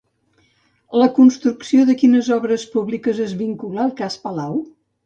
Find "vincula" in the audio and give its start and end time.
3.47-3.89